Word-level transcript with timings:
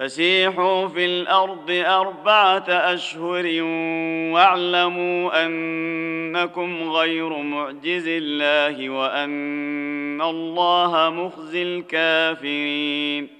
فسيحوا 0.00 0.88
في 0.88 1.04
الأرض 1.04 1.70
أربعة 1.70 2.64
أشهر 2.68 3.62
واعلموا 4.32 5.46
أنكم 5.46 6.90
غير 6.90 7.38
معجز 7.42 8.04
الله 8.08 8.90
وأن 8.90 10.22
الله 10.22 11.10
مخزي 11.10 11.62
الكافرين. 11.62 13.39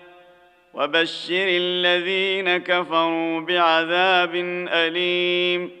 وبشر 0.73 1.45
الذين 1.47 2.57
كفروا 2.57 3.39
بعذاب 3.39 4.35
أليم 4.69 5.71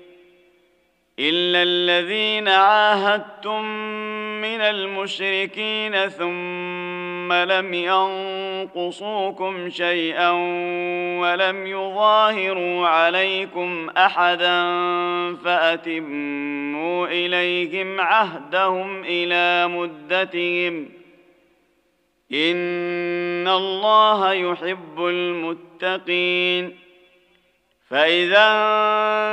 إلا 1.19 1.63
الذين 1.63 2.47
عاهدتم 2.47 3.65
من 4.41 4.61
المشركين 4.61 6.09
ثم 6.09 7.33
لم 7.33 7.73
ينقصوكم 7.73 9.69
شيئا 9.69 10.31
ولم 11.21 11.67
يظاهروا 11.67 12.87
عليكم 12.87 13.89
أحدا 13.97 14.61
فأتموا 15.35 17.07
إليهم 17.07 18.01
عهدهم 18.01 19.03
إلى 19.03 19.67
مدتهم 19.67 21.00
ان 22.33 23.47
الله 23.47 24.33
يحب 24.33 25.05
المتقين 25.05 26.77
فاذا 27.89 28.47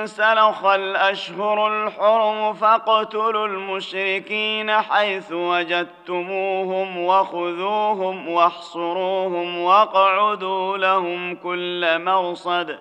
انسلخ 0.01 0.65
الأشهر 0.65 1.85
الحرم 1.85 2.53
فاقتلوا 2.53 3.47
المشركين 3.47 4.73
حيث 4.73 5.33
وجدتموهم 5.33 6.99
وخذوهم 6.99 8.29
واحصروهم 8.29 9.59
واقعدوا 9.59 10.79
لهم 10.79 11.35
كل 11.35 12.05
مرصد 12.05 12.79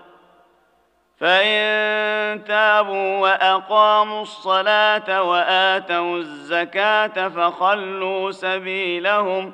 فان 1.20 2.44
تابوا 2.44 3.18
واقاموا 3.18 4.22
الصلاه 4.22 5.24
واتوا 5.24 6.18
الزكاه 6.18 7.28
فخلوا 7.28 8.32
سبيلهم 8.32 9.54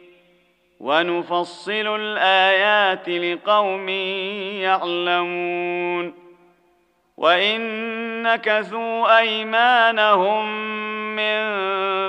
ونفصل 0.81 1.95
الآيات 1.99 3.09
لقوم 3.09 3.89
يعلمون 4.59 6.13
وإن 7.17 7.61
نكثوا 8.23 9.19
أيمانهم 9.19 10.45
من 11.15 11.41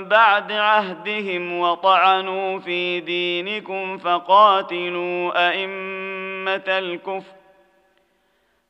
بعد 0.09 0.53
عهدهم 0.53 1.59
وطعنوا 1.59 2.59
في 2.59 3.01
دينكم 3.01 3.99
فقاتلوا 3.99 5.49
أئمة 5.49 6.65
الكفر 6.69 7.42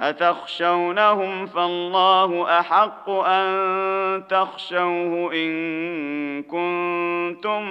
أتخشونهم 0.00 1.46
فالله 1.46 2.60
أحق 2.60 3.10
أن 3.10 4.24
تخشوه 4.28 5.34
إن 5.34 6.42
كنتم 6.42 7.62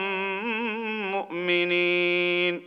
مؤمنين 1.11 2.61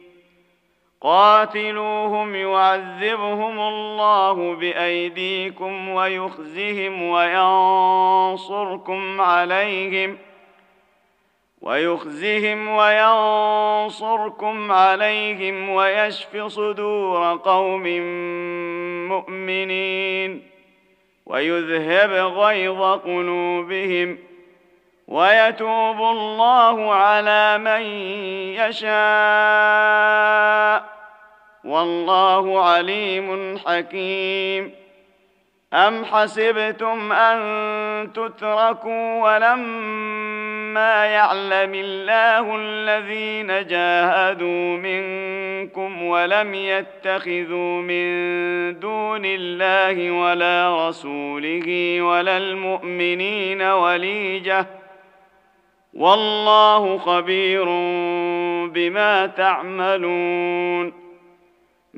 قاتلوهم 1.00 2.34
يعذبهم 2.34 3.60
الله 3.60 4.54
بأيديكم 4.54 5.88
ويخزهم 5.88 7.02
وينصركم 7.02 8.40
عليهم 9.20 10.18
ويخزهم 11.60 12.68
وينصركم 12.68 14.72
عليهم 14.72 15.68
ويشف 15.68 16.46
صدور 16.46 17.36
قوم 17.36 17.86
مؤمنين 19.10 20.42
ويذهب 21.26 22.10
غيظ 22.10 22.82
قلوبهم 22.82 24.18
ويتوب 25.08 25.96
الله 25.96 26.94
على 26.94 27.58
من 27.58 27.82
يشاء 28.60 28.90
والله 31.64 32.64
عليم 32.64 33.58
حكيم. 33.58 34.80
أم 35.72 36.04
حسبتم 36.04 37.12
أن 37.12 38.12
تتركوا 38.12 39.22
ولما 39.22 40.29
يعلم 40.76 41.74
الله 41.74 42.56
الذين 42.56 43.66
جاهدوا 43.66 44.76
منكم 44.76 46.02
ولم 46.02 46.54
يتخذوا 46.54 47.82
من 47.82 48.04
دون 48.80 49.22
الله 49.24 50.10
ولا 50.10 50.88
رسوله 50.88 51.98
ولا 52.02 52.36
المؤمنين 52.36 53.62
وليجه 53.62 54.66
والله 55.94 56.98
خبير 56.98 57.64
بما 58.66 59.26
تعملون 59.26 61.09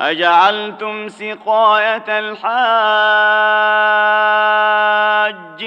أجعلتم 0.00 1.08
سقاية 1.08 2.04
الحاج 2.08 2.48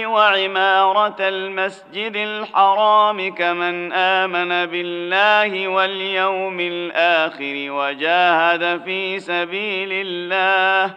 وعمارة 0.06 1.16
المسجد 1.20 2.16
الحرام 2.16 3.36
كمن 3.36 3.94
آمن 3.94 4.66
بالله 4.66 5.68
واليوم 5.68 6.60
الآخر 6.60 7.68
وجاهد 7.72 8.82
في 8.84 9.20
سبيل 9.20 9.90
الله 9.92 10.94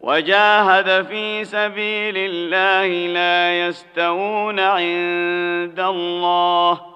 وجاهد 0.00 1.06
في 1.06 1.44
سبيل 1.44 2.14
الله 2.16 3.12
لا 3.12 3.66
يستوون 3.66 4.60
عند 4.60 5.80
الله 5.80 6.95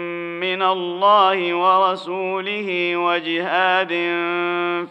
من 0.41 0.61
الله 0.61 1.53
ورسوله 1.53 2.97
وجهاد 2.97 3.93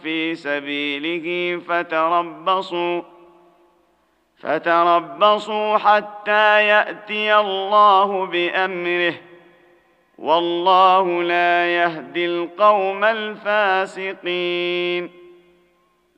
في 0.03 0.35
سبيله 0.35 1.59
فتربصوا 1.67 3.01
فتربصوا 4.37 5.77
حتى 5.77 6.67
يأتي 6.67 7.35
الله 7.35 8.25
بأمره. 8.25 9.13
والله 10.17 11.23
لا 11.23 11.67
يهدي 11.75 12.25
القوم 12.25 13.03
الفاسقين. 13.03 14.41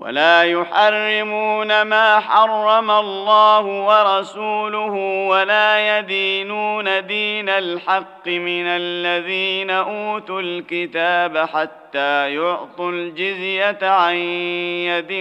ولا 0.00 0.42
يحرمون 0.42 1.82
ما 1.82 2.20
حرم 2.20 2.90
الله 2.90 3.60
ورسوله 3.60 4.92
ولا 5.28 5.98
يدينون 5.98 7.06
دين 7.06 7.48
الحق 7.48 8.26
من 8.26 8.66
الذين 8.66 9.70
أوتوا 9.70 10.40
الكتاب 10.40 11.38
حتى 11.38 12.34
يعطوا 12.34 12.90
الجزية 12.90 13.78
عن 13.82 14.14
يد 14.14 15.12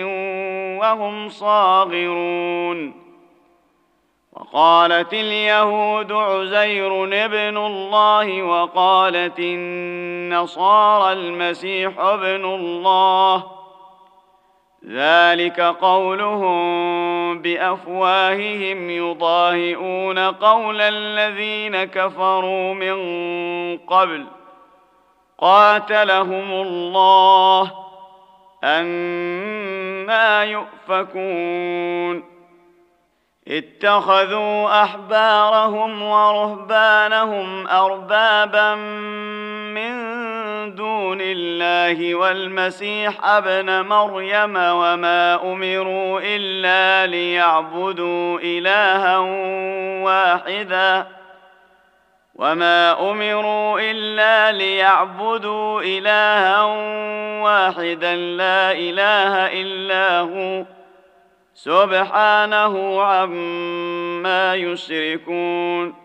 وهم 0.82 1.30
صاغرون. 1.30 3.06
وقالت 4.34 5.14
اليهود 5.14 6.12
عزير 6.12 7.04
ابن 7.04 7.58
الله 7.58 8.42
وقالت 8.42 9.40
النصارى 9.40 11.14
المسيح 11.14 12.00
ابن 12.00 12.46
الله. 12.46 13.55
ذلك 14.90 15.60
قولهم 15.60 17.42
بأفواههم 17.42 18.90
يضاهئون 18.90 20.20
قول 20.20 20.82
الذين 20.82 21.84
كفروا 21.84 22.74
من 22.74 22.98
قبل. 23.78 24.26
قاتلهم 25.38 26.52
الله 26.52 27.72
أنا 28.64 30.44
يؤفكون. 30.44 32.36
اتخذوا 33.48 34.84
أحبارهم 34.84 36.02
ورهبانهم 36.02 37.68
أربابا 37.68 38.76
من 39.76 40.15
دون 40.72 41.18
الله 41.22 42.16
والمسيح 42.16 43.26
ابن 43.26 43.82
مريم 43.82 44.56
وما 44.56 45.54
أمروا 45.54 46.22
إلا 46.24 47.08
ليعبدوا 47.12 48.40
إلها 48.40 49.18
واحدا. 50.04 51.08
وما 52.36 53.12
أمروا 53.12 53.80
إلا 53.80 54.52
ليعبدوا 54.52 55.82
إلها 55.82 56.62
واحدا. 57.42 58.16
لا 58.16 58.72
إله 58.72 59.62
إلا 59.62 60.20
هو. 60.20 60.66
سبحانه 61.54 63.02
عما 63.02 64.56
يشركون. 64.56 66.05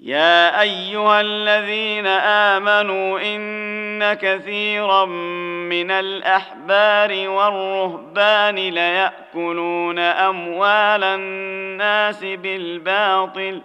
يا 0.00 0.60
أيها 0.60 1.20
الذين 1.20 2.06
آمنوا 2.06 3.20
إن 3.20 4.14
كثيرا 4.14 5.04
من 5.04 5.90
الأحبار 5.90 7.28
والرهبان 7.28 8.54
ليأكلون 8.54 9.98
أموال 9.98 11.04
الناس 11.04 12.24
بالباطل 12.24 13.62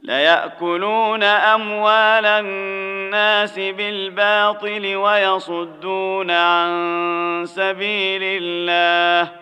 ليأكلون 0.00 1.22
أموال 1.22 2.26
الناس 2.26 3.58
بالباطل 3.58 4.96
ويصدون 4.96 6.30
عن 6.30 7.44
سبيل 7.46 8.20
الله. 8.22 9.41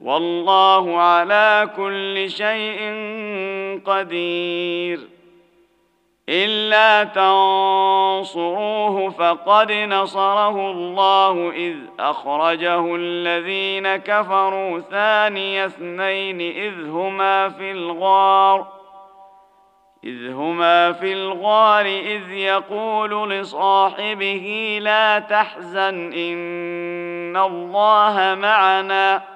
والله 0.00 1.00
على 1.00 1.70
كل 1.76 2.30
شيء 2.30 2.80
قدير. 3.86 5.16
إلا 6.28 7.04
تنصروه 7.04 9.10
فقد 9.10 9.72
نصره 9.72 10.70
الله 10.70 11.50
إذ 11.50 11.76
أخرجه 11.98 12.96
الذين 12.96 13.96
كفروا 13.96 14.80
ثاني 14.80 15.66
اثنين 15.66 16.40
إذ 16.40 16.88
هما 16.88 17.48
في 17.48 17.70
الغار 17.70 18.66
إذ 20.04 20.30
هما 20.30 20.92
في 20.92 21.12
الغار 21.12 21.86
إذ 21.86 22.32
يقول 22.32 23.30
لصاحبه 23.30 24.78
لا 24.82 25.18
تحزن 25.18 26.12
إن 26.12 27.36
الله 27.36 28.36
معنا. 28.40 29.35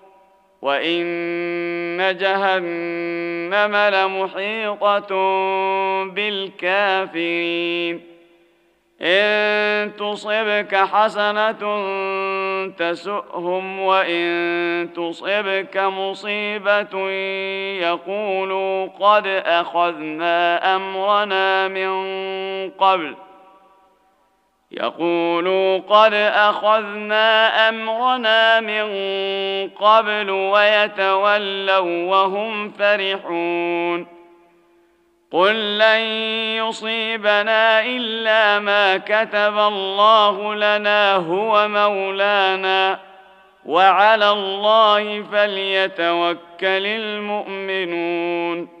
وان 0.61 2.17
جهنم 2.17 3.75
لمحيطه 3.75 5.09
بالكافرين 6.03 8.01
ان 9.01 9.91
تصبك 9.95 10.75
حسنه 10.75 11.61
تسؤهم 12.77 13.79
وان 13.79 14.89
تصبك 14.95 15.77
مصيبه 15.77 17.09
يقولوا 17.81 18.87
قد 18.87 19.27
اخذنا 19.27 20.75
امرنا 20.75 21.67
من 21.67 21.91
قبل 22.69 23.15
يقولوا 24.71 25.77
قد 25.77 26.13
أخذنا 26.13 27.69
أمرنا 27.69 28.59
من 28.59 28.87
قبل 29.69 30.29
ويتولوا 30.29 32.09
وهم 32.09 32.71
فرحون. 32.71 34.07
قل 35.31 35.77
لن 35.77 35.99
يصيبنا 36.57 37.85
إلا 37.85 38.59
ما 38.59 38.97
كتب 38.97 39.57
الله 39.57 40.55
لنا 40.55 41.15
هو 41.15 41.67
مولانا. 41.67 42.99
وعلى 43.65 44.29
الله 44.31 45.23
فليتوكل 45.31 46.85
المؤمنون. 46.85 48.80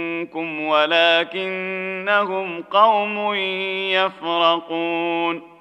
ولكنهم 0.69 2.61
قوم 2.61 3.33
يفرقون. 3.93 5.51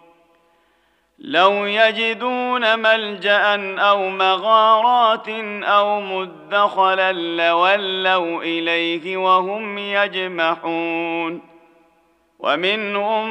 لو 1.18 1.66
يجدون 1.66 2.78
ملجأ 2.78 3.76
أو 3.78 4.08
مغارات 4.08 5.28
أو 5.64 6.00
مدخلا 6.00 7.12
لولوا 7.12 8.42
إليه 8.42 9.16
وهم 9.16 9.78
يجمحون. 9.78 11.50
ومنهم 12.38 13.30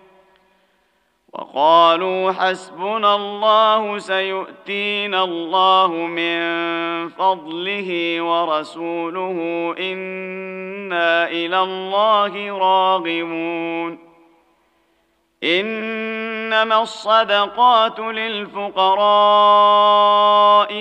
وقالوا 1.33 2.31
حسبنا 2.31 3.15
الله 3.15 3.97
سيؤتينا 3.97 5.23
الله 5.23 5.87
من 5.87 6.39
فضله 7.09 8.21
ورسوله 8.21 9.37
إنا 9.79 11.29
إلى 11.29 11.59
الله 11.59 12.57
راغبون. 12.57 14.11
إنما 15.43 16.81
الصدقات 16.81 17.99
للفقراء 17.99 19.01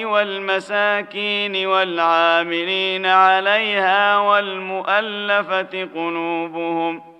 والمساكين 0.04 1.66
والعاملين 1.66 3.06
عليها 3.06 4.18
والمؤلفة 4.18 5.88
قلوبهم 5.94 7.19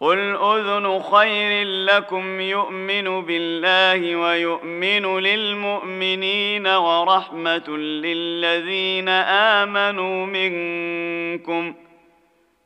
قل 0.00 0.36
اذن 0.36 1.02
خير 1.02 1.66
لكم 1.66 2.40
يؤمن 2.40 3.24
بالله 3.24 4.16
ويؤمن 4.16 5.18
للمؤمنين 5.18 6.66
ورحمه 6.66 7.68
للذين 7.78 9.08
امنوا 9.58 10.26
منكم 10.26 11.74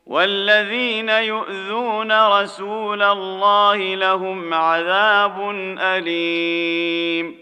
والذين 0.06 1.08
يؤذون 1.08 2.28
رسول 2.28 3.02
الله 3.02 3.94
لهم 3.94 4.54
عذاب 4.54 5.50
اليم 5.80 7.41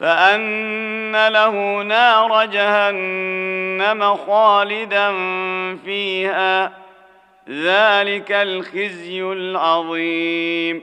فأن 0.00 1.28
له 1.28 1.82
نار 1.82 2.44
جهنم 2.44 4.14
خالدا 4.14 5.12
فيها 5.84 6.72
ذلك 7.48 8.32
الخزي 8.32 9.22
العظيم 9.22 10.82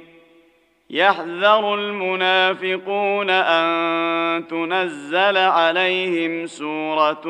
يحذر 0.90 1.76
المنافقون 1.76 3.30
أن 3.30 4.48
تنزل 4.48 5.38
عليهم 5.38 6.48
سورة 6.48 7.24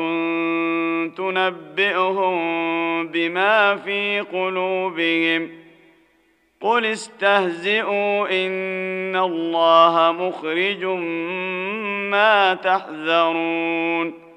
تنبئهم 1.16 2.38
بما 3.08 3.76
في 3.76 4.20
قلوبهم 4.20 5.48
ۖ 5.64 5.67
قل 6.60 6.86
استهزئوا 6.86 8.28
ان 8.28 9.16
الله 9.16 10.12
مخرج 10.12 10.84
ما 12.10 12.54
تحذرون 12.54 14.28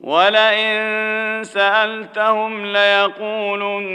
ولئن 0.00 1.44
سالتهم 1.44 2.66
ليقولن 2.66 3.86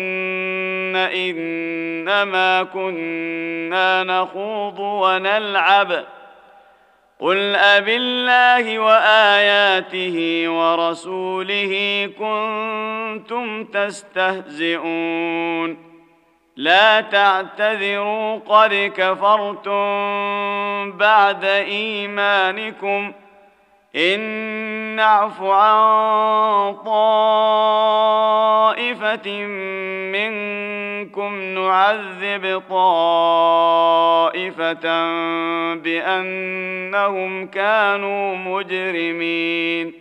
انما 0.95 2.63
كنا 2.63 4.03
نخوض 4.03 4.79
ونلعب 4.79 6.05
قل 7.19 7.55
أبالله 7.55 8.79
وآياته 8.79 10.43
ورسوله 10.47 12.05
كنتم 12.19 13.63
تستهزئون 13.63 15.11
لا 16.55 17.01
تعتذروا 17.01 18.39
قد 18.39 18.91
كفرتم 18.97 19.81
بعد 20.91 21.45
إيمانكم. 21.45 23.13
إن 23.95 24.19
نعف 24.95 25.41
عن 25.41 26.75
طائفة 26.85 27.71
منكم 30.11 31.41
نعذب 31.41 32.61
طائفة 32.69 34.01
بأنهم 35.75 37.47
كانوا 37.47 38.35
مجرمين. 38.35 40.00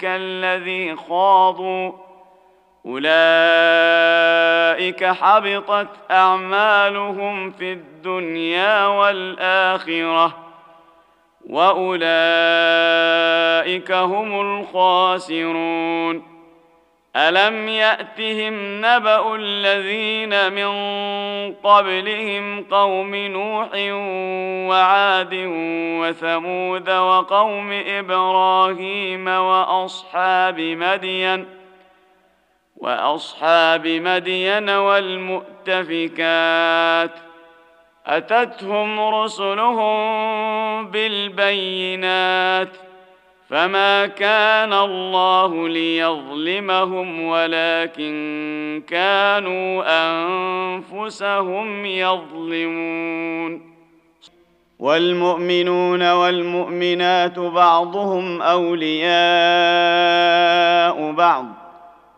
كالذي 0.00 0.96
خاضوا. 0.96 1.92
أولئك 2.86 3.14
حبطت 5.04 5.88
أعمالهم 6.10 7.50
في 7.50 7.72
الدنيا 7.72 8.86
والآخرة. 8.86 10.36
وأولئك 11.46 12.02
هم 13.92 14.40
الخاسرون. 14.40 16.35
الم 17.16 17.68
ياتهم 17.68 18.80
نبا 18.86 19.34
الذين 19.34 20.52
من 20.52 20.72
قبلهم 21.54 22.64
قوم 22.64 23.14
نوح 23.14 23.68
وعاد 24.70 25.34
وثمود 26.00 26.90
وقوم 26.90 27.72
إبراهيم 27.72 29.28
واصحاب 29.28 30.60
مدين 30.60 31.46
واصحاب 32.76 33.86
مدين 33.86 34.70
والمؤتفكات 34.70 35.90
اتتهم 38.06 39.00
رسلهم 39.00 39.96
بالبينات 40.90 42.85
فما 43.50 44.06
كان 44.06 44.72
الله 44.72 45.68
ليظلمهم 45.68 47.22
ولكن 47.24 48.82
كانوا 48.88 49.84
انفسهم 50.06 51.86
يظلمون 51.86 53.76
والمؤمنون 54.78 56.12
والمؤمنات 56.12 57.38
بعضهم 57.38 58.42
اولياء 58.42 59.06
بعض 61.12 61.65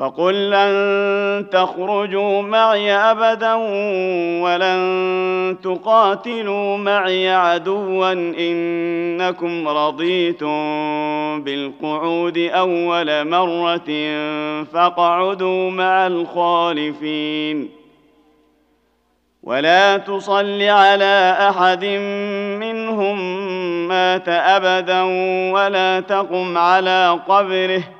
فقل 0.00 0.50
لن 0.50 1.50
تخرجوا 1.50 2.42
معي 2.42 2.92
أبدا 2.92 3.54
ولن 4.42 5.56
تقاتلوا 5.62 6.76
معي 6.76 7.30
عدوا 7.30 8.12
إنكم 8.12 9.68
رضيتم 9.68 10.52
بالقعود 11.42 12.38
أول 12.38 13.28
مرة 13.28 13.90
فاقعدوا 14.64 15.70
مع 15.70 16.06
الخالفين. 16.06 17.70
ولا 19.42 19.96
تصل 19.96 20.62
على 20.62 21.36
أحد 21.50 21.84
منهم 22.60 23.18
مات 23.88 24.28
أبدا 24.28 25.02
ولا 25.52 26.00
تقم 26.00 26.58
على 26.58 27.20
قبره. 27.28 27.99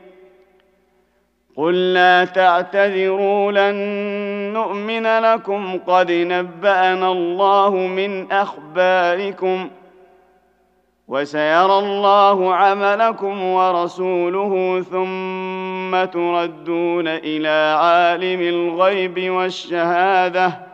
قل 1.57 1.93
لا 1.93 2.25
تعتذروا 2.25 3.51
لن 3.51 3.75
نؤمن 4.53 5.19
لكم. 5.19 5.79
قد 5.87 6.11
نبأنا 6.11 7.11
الله 7.11 7.75
من 7.75 8.31
أخباركم 8.31 9.69
وسيرى 11.07 11.79
الله 11.79 12.55
عملكم 12.55 13.43
ورسوله 13.43 14.81
ثم 14.91 16.05
تردون 16.05 17.07
إلى 17.07 17.77
عالم 17.79 18.41
الغيب 18.41 19.29
والشهادة. 19.31 20.70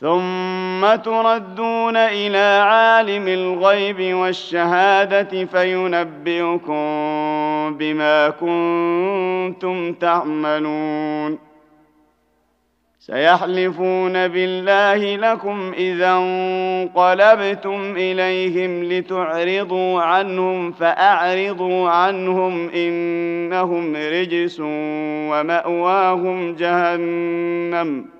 ثم 0.00 0.94
تردون 0.94 1.96
إلى 1.96 2.62
عالم 2.64 3.28
الغيب 3.28 4.14
والشهاده 4.14 5.44
فينبئكم 5.44 6.74
بما 7.78 8.30
كنتم 8.30 9.92
تعملون 9.92 11.38
سيحلفون 12.98 14.28
بالله 14.28 15.16
لكم 15.16 15.72
اذا 15.76 16.12
انقلبتم 16.12 17.94
اليهم 17.96 18.84
لتعرضوا 18.84 20.00
عنهم 20.02 20.72
فاعرضوا 20.72 21.88
عنهم 21.90 22.68
انهم 22.68 23.96
رجس 23.96 24.60
وماواهم 25.30 26.54
جهنم 26.54 28.19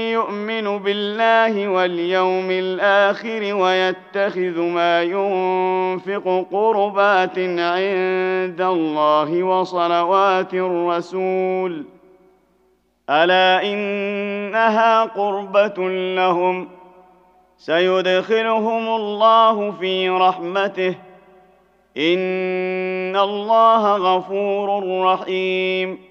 يؤمن 0.21 0.77
بالله 0.77 1.67
واليوم 1.67 2.51
الآخر 2.51 3.55
ويتخذ 3.55 4.61
ما 4.61 5.03
ينفق 5.03 6.45
قربات 6.51 7.39
عند 7.39 8.61
الله 8.61 9.43
وصلوات 9.43 10.53
الرسول. 10.53 11.85
ألا 13.09 13.63
إنها 13.63 15.03
قربة 15.03 15.89
لهم؟ 16.15 16.69
سيدخلهم 17.57 18.87
الله 18.87 19.71
في 19.71 20.09
رحمته. 20.09 20.95
إن 21.97 23.15
الله 23.15 23.97
غفور 23.97 24.99
رحيم. 25.03 26.10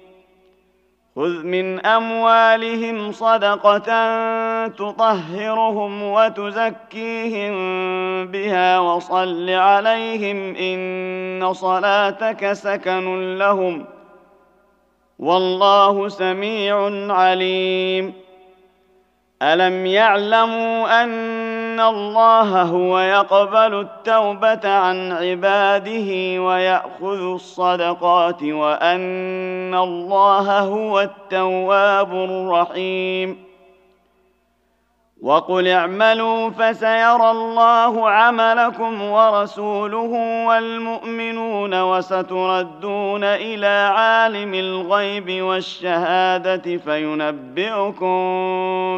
خذ 1.15 1.43
من 1.43 1.85
اموالهم 1.85 3.11
صدقه 3.11 3.87
تطهرهم 4.67 6.03
وتزكيهم 6.03 7.53
بها 8.27 8.79
وصل 8.79 9.49
عليهم 9.49 10.55
ان 10.55 11.53
صلاتك 11.53 12.53
سكن 12.53 13.37
لهم 13.37 13.85
والله 15.19 16.07
سميع 16.07 16.75
عليم. 17.13 18.13
الم 19.41 19.85
يعلموا 19.85 21.03
ان 21.03 21.09
الله 21.79 22.61
هو 22.61 22.99
يقبل 22.99 23.79
التوبه 23.79 24.69
عن 24.69 25.11
عباده 25.11 26.41
وياخذ 26.41 27.21
الصدقات 27.33 28.43
وان 28.43 29.75
الله 29.75 30.59
هو 30.59 31.01
التواب 31.01 32.13
الرحيم 32.13 33.50
وقل 35.21 35.67
اعملوا 35.67 36.49
فسيرى 36.49 37.31
الله 37.31 38.09
عملكم 38.09 39.01
ورسوله 39.01 40.45
والمؤمنون 40.47 41.81
وستردون 41.81 43.23
إلى 43.23 43.93
عالم 43.95 44.53
الغيب 44.53 45.41
والشهادة 45.43 46.77
فينبئكم 46.77 48.13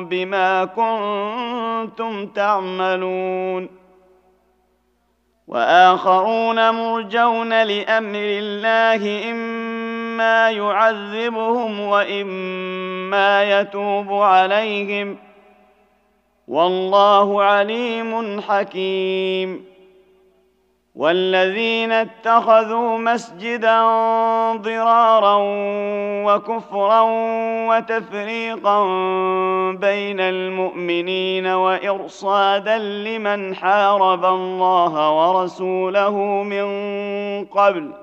بما 0.09 0.65
كنتم 0.65 2.27
تعملون. 2.27 3.69
وآخرون 5.47 6.69
مرجون 6.69 7.63
لأمر 7.63 8.15
الله 8.15 9.31
إما 9.31 10.49
يعذبهم 10.49 11.79
وإما 11.79 13.59
يتوب 13.59 14.13
عليهم 14.13 15.15
ۖ. 15.15 15.32
والله 16.47 17.43
عليم 17.43 18.41
حكيم. 18.41 19.73
والذين 20.95 21.91
اتخذوا 21.91 22.97
مسجدا 22.97 23.81
ضرارا 24.55 25.37
وكفرا 26.25 27.01
وتفريقا 27.69 28.83
بين 29.71 30.19
المؤمنين 30.19 31.47
وإرصادا 31.47 32.77
لمن 32.77 33.55
حارب 33.55 34.25
الله 34.25 35.11
ورسوله 35.11 36.17
من 36.43 36.65
قبل 37.45 38.02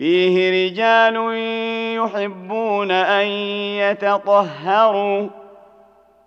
فيه 0.00 0.50
رجال 0.50 1.16
يحبون 1.96 2.90
أن 2.90 3.26
يتطهروا 3.76 5.28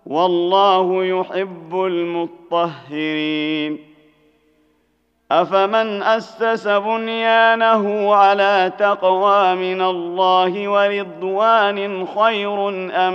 والله 0.06 1.04
يحب 1.04 1.74
المطهرين. 1.74 3.78
أفمن 5.32 6.02
أسس 6.02 6.68
بنيانه 6.68 8.14
على 8.14 8.72
تقوى 8.78 9.54
من 9.54 9.82
الله 9.82 10.68
ورضوان 10.68 12.06
خير 12.06 12.68
أم 12.92 13.14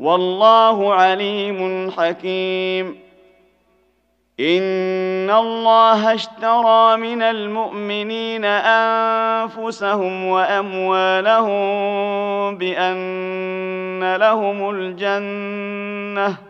والله 0.00 0.94
عليم 0.94 1.90
حكيم. 1.90 3.10
إن 4.40 5.30
الله 5.30 6.14
اشترى 6.14 6.96
من 6.96 7.22
المؤمنين 7.22 8.44
أنفسهم 8.44 10.24
وأموالهم 10.26 11.60
بأن 12.58 14.16
لهم 14.16 14.70
الجنة 14.70 16.49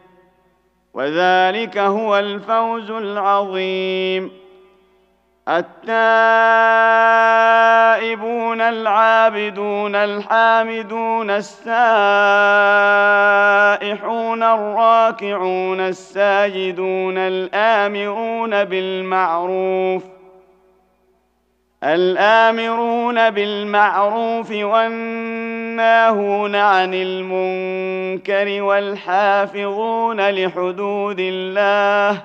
وذلك 0.93 1.77
هو 1.77 2.19
الفوز 2.19 2.91
العظيم. 2.91 4.41
التائبون 5.47 5.81
العابدون 8.61 9.95
الحامدون 9.95 11.29
السائحون 11.29 11.63
الراكعون 14.43 15.79
الساجدون 15.79 17.17
الآمرون 17.17 18.63
بالمعروف 18.63 20.03
الآمرون 21.83 23.29
بالمعروف 23.29 24.51
والناهون 24.51 26.55
عن 26.55 26.93
المنكر 26.93 28.63
والحافظون 28.63 30.29
لحدود 30.29 31.17
الله 31.19 32.23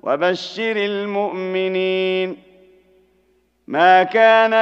وبشر 0.00 0.76
المؤمنين 0.76 2.36
ما 3.66 4.02
كان 4.02 4.54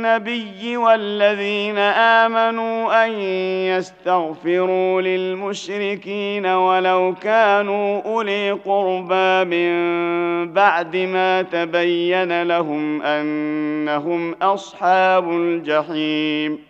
للنبي 0.00 0.76
والذين 0.76 1.78
آمنوا 1.78 3.04
أن 3.04 3.10
يستغفروا 3.76 5.00
للمشركين 5.00 6.46
ولو 6.46 7.14
كانوا 7.22 8.02
أولي 8.02 8.50
قربى 8.50 9.44
من 9.44 10.52
بعد 10.52 10.96
ما 10.96 11.42
تبين 11.42 12.42
لهم 12.42 13.02
أنهم 13.02 14.34
أصحاب 14.42 15.30
الجحيم. 15.30 16.69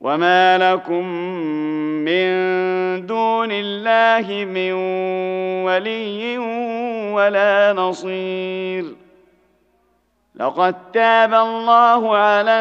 وما 0.00 0.58
لكم 0.58 1.04
من 2.04 2.30
دون 3.06 3.48
الله 3.52 4.44
من 4.44 4.72
ولي 5.64 6.38
ولا 7.12 7.72
نصير. 7.72 8.84
لقد 10.34 10.74
تاب 10.92 11.34
الله 11.34 12.16
على 12.16 12.60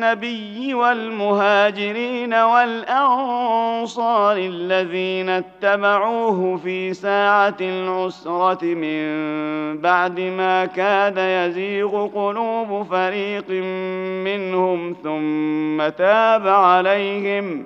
النبي 0.00 0.74
والمهاجرين 0.74 2.34
والأنصار 2.34 4.36
الذين 4.36 5.28
اتبعوه 5.28 6.56
في 6.56 6.94
ساعة 6.94 7.56
العسرة 7.60 8.64
من 8.64 9.06
بعد 9.80 10.20
ما 10.20 10.66
كاد 10.66 11.18
يزيغ 11.18 12.06
قلوب 12.06 12.86
فريق 12.90 13.50
منهم 14.24 14.96
ثم 15.02 15.88
تاب 15.88 16.48
عليهم 16.48 17.64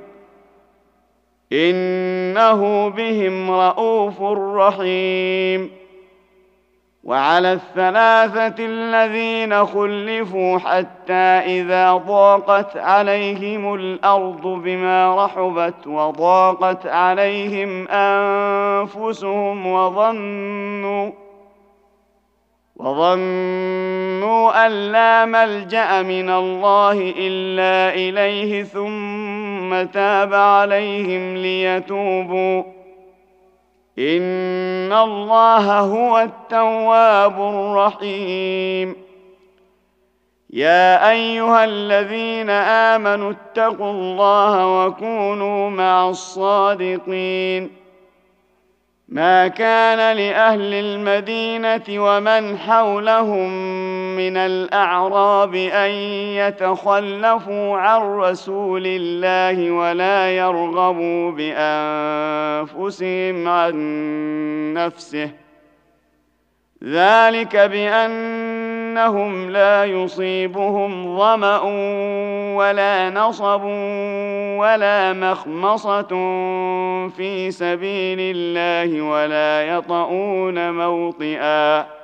إنه 1.53 2.89
بهم 2.89 3.51
رءوف 3.51 4.23
رحيم 4.57 5.84
وعلى 7.05 7.53
الثلاثة 7.53 8.55
الذين 8.59 9.67
خلفوا 9.67 10.59
حتى 10.59 11.13
إذا 11.61 11.93
ضاقت 11.93 12.77
عليهم 12.77 13.75
الأرض 13.75 14.43
بما 14.43 15.25
رحبت 15.25 15.87
وضاقت 15.87 16.87
عليهم 16.87 17.89
أنفسهم 17.89 19.67
وظنوا 19.67 21.11
وظنوا 22.77 24.67
أن 24.67 24.73
لا 24.93 25.25
ملجأ 25.25 26.03
من 26.03 26.31
الله 26.31 27.15
إلا 27.17 27.95
إليه 27.95 28.63
ثم 28.63 29.83
تاب 29.93 30.35
عليهم 30.35 31.37
ليتوبوا 31.37 32.74
ان 33.99 34.93
الله 34.93 35.81
هو 35.81 36.19
التواب 36.19 37.41
الرحيم 37.41 38.97
يا 40.51 41.11
ايها 41.11 41.65
الذين 41.65 42.51
امنوا 42.51 43.33
اتقوا 43.33 43.91
الله 43.91 44.87
وكونوا 44.87 45.71
مع 45.71 46.09
الصادقين 46.09 47.71
ما 49.09 49.49
كان 49.49 50.17
لاهل 50.17 50.75
المدينة 50.75 51.85
ومن 51.91 52.59
حولهم 52.59 53.51
من 54.17 54.37
الأعراب 54.37 55.55
أن 55.55 55.91
يتخلفوا 56.41 57.77
عن 57.77 58.01
رسول 58.01 58.83
الله 58.87 59.71
ولا 59.71 60.37
يرغبوا 60.37 61.31
بأنفسهم 62.71 63.49
عن 63.49 63.75
نفسه. 64.75 65.31
ذلك 66.85 67.57
بأنهم 67.57 69.51
لا 69.51 69.85
يصيبهم 69.85 71.19
ظمأ 71.19 71.61
ولا 72.57 73.11
نصب 73.11 73.63
ولا 74.61 75.13
مخمصة 75.13 76.09
في 77.09 77.51
سبيل 77.51 78.19
الله 78.21 79.03
ولا 79.03 79.63
يطؤون 79.77 80.71
موطئا. 80.73 82.04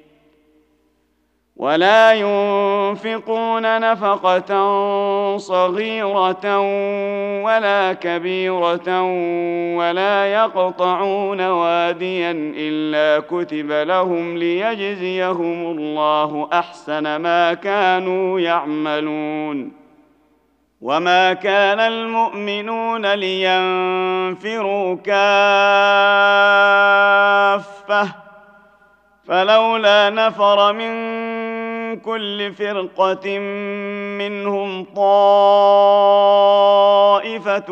ولا 1.61 2.13
ينفقون 2.13 3.79
نفقة 3.79 4.51
صغيرة 5.37 6.59
ولا 7.43 7.93
كبيرة 7.93 9.01
ولا 9.77 10.33
يقطعون 10.33 11.41
واديا 11.41 12.31
إلا 12.57 13.23
كتب 13.29 13.71
لهم 13.71 14.37
ليجزيهم 14.37 15.77
الله 15.77 16.49
أحسن 16.53 17.15
ما 17.15 17.53
كانوا 17.53 18.39
يعملون. 18.39 19.71
وما 20.81 21.33
كان 21.33 21.79
المؤمنون 21.79 23.13
لينفروا 23.13 24.95
كافة 24.95 25.11
فلولا 29.27 30.09
نفر 30.09 30.73
من 30.73 30.91
كل 31.95 32.53
فرقة 32.53 33.39
منهم 34.17 34.83
طائفة 34.95 36.21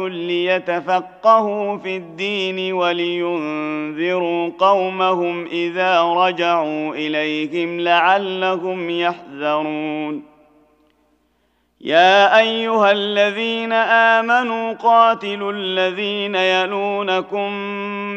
ليتفقهوا 0.07 1.78
في 1.78 1.97
الدين 1.97 2.74
ولينذروا 2.74 4.49
قومهم 4.59 5.45
إذا 5.45 6.03
رجعوا 6.03 6.93
إليهم 6.93 7.80
لعلهم 7.80 8.89
يحذرون. 8.89 10.24
يا 11.82 12.39
أيها 12.39 12.91
الذين 12.91 13.74
آمنوا 13.74 14.74
قاتلوا 14.74 15.51
الذين 15.51 16.36
يلونكم 16.36 17.53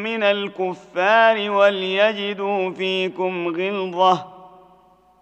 من 0.03 0.23
الكفار 0.23 1.51
وليجدوا 1.51 2.71
فيكم 2.71 3.49
غلظة. 3.49 4.42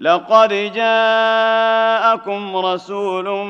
لقد 0.00 0.72
جاءكم 0.74 2.56
رسول 2.56 3.46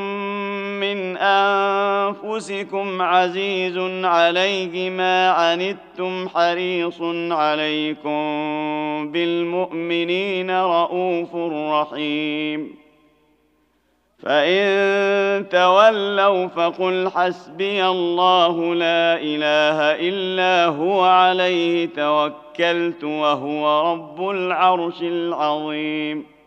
من 0.80 1.16
أنفسكم 1.16 3.02
عزيز 3.02 3.78
عليه 4.04 4.90
ما 4.90 5.30
عنتم 5.30 6.28
حريص 6.28 7.02
عليكم 7.30 8.18
بالمؤمنين 9.12 10.50
رءوف 10.50 11.36
رحيم. 11.72 12.74
فإن 14.18 15.48
تولوا 15.48 16.46
فقل 16.46 17.10
حسبي 17.14 17.86
الله 17.86 18.74
لا 18.74 19.18
إله 19.20 19.78
إلا 20.08 20.66
هو 20.66 21.04
عليه 21.04 21.88
توكلت 21.96 23.04
وهو 23.04 23.92
رب 23.92 24.30
العرش 24.30 25.02
العظيم. 25.02 26.37